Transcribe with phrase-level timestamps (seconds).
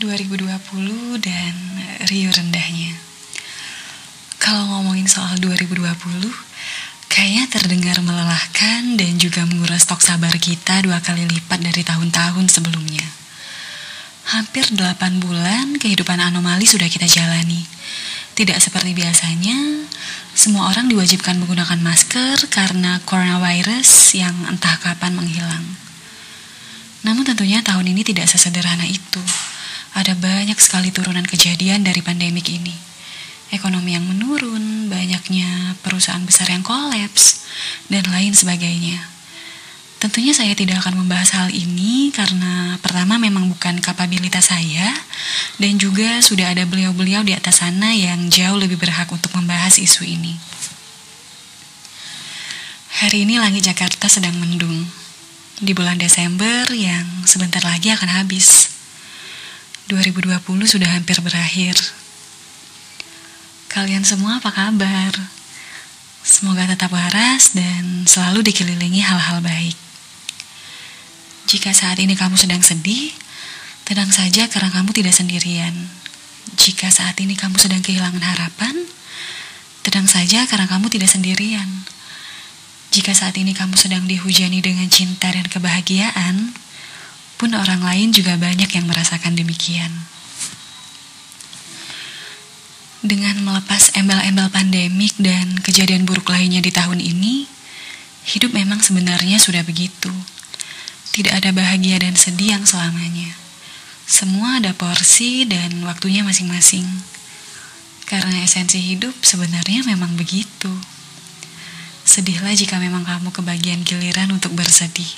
[0.00, 1.54] 2020 dan
[2.08, 2.96] riuh rendahnya.
[4.40, 5.84] Kalau ngomongin soal 2020,
[7.12, 13.04] kayaknya terdengar melelahkan dan juga menguras stok sabar kita dua kali lipat dari tahun-tahun sebelumnya.
[14.32, 17.60] Hampir 8 bulan kehidupan anomali sudah kita jalani.
[18.32, 19.84] Tidak seperti biasanya,
[20.32, 25.76] semua orang diwajibkan menggunakan masker karena coronavirus yang entah kapan menghilang.
[27.04, 29.20] Namun tentunya tahun ini tidak sesederhana itu
[30.00, 32.72] ada banyak sekali turunan kejadian dari pandemik ini.
[33.52, 37.44] Ekonomi yang menurun, banyaknya perusahaan besar yang kolaps,
[37.92, 38.96] dan lain sebagainya.
[40.00, 44.88] Tentunya saya tidak akan membahas hal ini karena pertama memang bukan kapabilitas saya
[45.60, 50.08] dan juga sudah ada beliau-beliau di atas sana yang jauh lebih berhak untuk membahas isu
[50.08, 50.40] ini.
[53.04, 54.88] Hari ini langit Jakarta sedang mendung.
[55.60, 58.69] Di bulan Desember yang sebentar lagi akan habis.
[59.90, 60.38] 2020
[60.70, 61.74] sudah hampir berakhir.
[63.66, 65.10] Kalian semua apa kabar?
[66.22, 69.74] Semoga tetap waras dan selalu dikelilingi hal-hal baik.
[71.50, 73.10] Jika saat ini kamu sedang sedih,
[73.82, 75.74] tenang saja karena kamu tidak sendirian.
[76.54, 78.86] Jika saat ini kamu sedang kehilangan harapan,
[79.82, 81.66] tenang saja karena kamu tidak sendirian.
[82.94, 86.54] Jika saat ini kamu sedang dihujani dengan cinta dan kebahagiaan,
[87.40, 89.88] pun orang lain juga banyak yang merasakan demikian.
[93.00, 97.48] Dengan melepas embel-embel pandemik dan kejadian buruk lainnya di tahun ini,
[98.28, 100.12] hidup memang sebenarnya sudah begitu.
[101.16, 103.32] Tidak ada bahagia dan sedih yang selamanya.
[104.04, 106.84] Semua ada porsi dan waktunya masing-masing.
[108.04, 110.68] Karena esensi hidup sebenarnya memang begitu.
[112.04, 115.08] Sedihlah jika memang kamu kebagian giliran untuk bersedih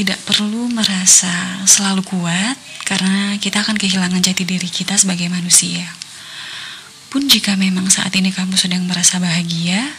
[0.00, 2.56] tidak perlu merasa selalu kuat
[2.88, 5.84] karena kita akan kehilangan jati diri kita sebagai manusia.
[7.12, 9.92] Pun jika memang saat ini kamu sedang merasa bahagia,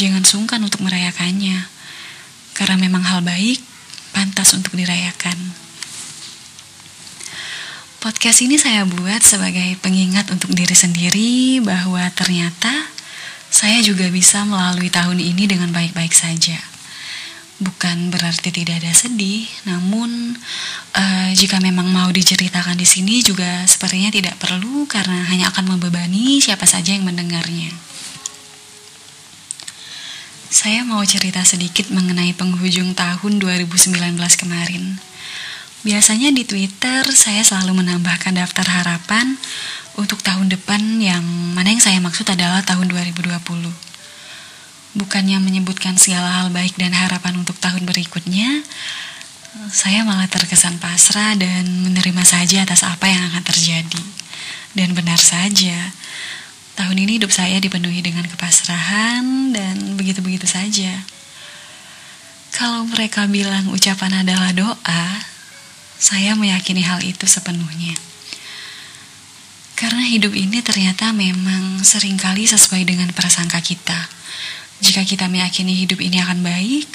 [0.00, 1.68] jangan sungkan untuk merayakannya.
[2.56, 3.60] Karena memang hal baik
[4.16, 5.36] pantas untuk dirayakan.
[8.00, 12.72] Podcast ini saya buat sebagai pengingat untuk diri sendiri bahwa ternyata
[13.52, 16.67] saya juga bisa melalui tahun ini dengan baik-baik saja.
[17.58, 20.38] Bukan berarti tidak ada sedih, namun
[20.94, 26.38] uh, jika memang mau diceritakan di sini juga sepertinya tidak perlu karena hanya akan membebani
[26.38, 27.74] siapa saja yang mendengarnya.
[30.48, 33.98] Saya mau cerita sedikit mengenai penghujung tahun 2019
[34.38, 35.02] kemarin.
[35.82, 39.34] Biasanya di Twitter saya selalu menambahkan daftar harapan
[39.98, 41.26] untuk tahun depan yang
[41.58, 43.87] mana yang saya maksud adalah tahun 2020.
[44.96, 48.64] Bukannya menyebutkan segala hal baik dan harapan untuk tahun berikutnya,
[49.68, 54.04] saya malah terkesan pasrah dan menerima saja atas apa yang akan terjadi.
[54.72, 55.92] Dan benar saja,
[56.78, 61.04] tahun ini hidup saya dipenuhi dengan kepasrahan dan begitu-begitu saja.
[62.54, 65.04] Kalau mereka bilang ucapan adalah doa,
[65.98, 67.98] saya meyakini hal itu sepenuhnya.
[69.78, 74.10] Karena hidup ini ternyata memang sering kali sesuai dengan prasangka kita.
[74.78, 76.86] Jika kita meyakini hidup ini akan baik,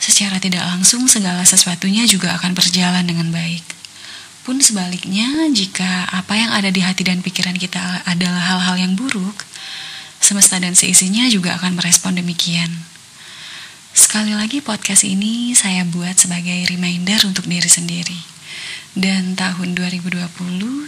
[0.00, 3.64] secara tidak langsung segala sesuatunya juga akan berjalan dengan baik.
[4.44, 9.44] Pun sebaliknya, jika apa yang ada di hati dan pikiran kita adalah hal-hal yang buruk,
[10.20, 12.68] semesta dan seisinya juga akan merespon demikian.
[13.96, 18.16] Sekali lagi podcast ini saya buat sebagai reminder untuk diri sendiri.
[18.90, 20.18] Dan tahun 2020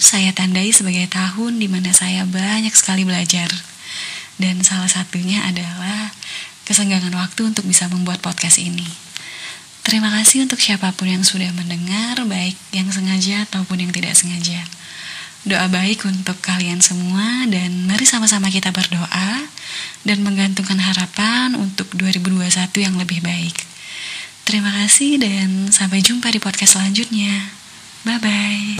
[0.00, 3.69] saya tandai sebagai tahun di mana saya banyak sekali belajar
[4.36, 6.12] dan salah satunya adalah
[6.68, 8.86] kesenggangan waktu untuk bisa membuat podcast ini.
[9.80, 14.62] Terima kasih untuk siapa pun yang sudah mendengar, baik yang sengaja ataupun yang tidak sengaja.
[15.42, 19.48] Doa baik untuk kalian semua dan mari sama-sama kita berdoa
[20.04, 23.56] dan menggantungkan harapan untuk 2021 yang lebih baik.
[24.44, 27.48] Terima kasih dan sampai jumpa di podcast selanjutnya.
[28.04, 28.60] Bye-bye.